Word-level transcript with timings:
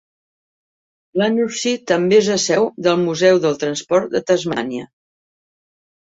Glenorchy 1.17 1.73
també 1.91 2.17
és 2.21 2.29
la 2.33 2.37
seu 2.43 2.65
del 2.87 2.97
Museu 3.01 3.41
del 3.43 3.59
Transport 3.65 4.09
de 4.17 4.23
Tasmània. 4.31 4.87